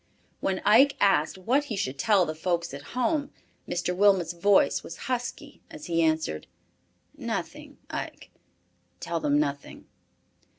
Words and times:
When 0.39 0.63
Ike 0.65 0.95
asked 0.99 1.37
what 1.37 1.65
he 1.65 1.75
should 1.75 1.99
tell 1.99 2.25
the 2.25 2.33
folks 2.33 2.73
at 2.73 2.81
home, 2.97 3.29
Mr. 3.69 3.95
Wilmot's 3.95 4.33
voice 4.33 4.81
was 4.81 4.97
husky 5.05 5.61
as 5.69 5.85
he 5.85 6.01
answered, 6.01 6.47
"Nothing, 7.15 7.77
Ike, 7.91 8.31
tell 8.99 9.19
them 9.19 9.39
nothing." 9.39 9.85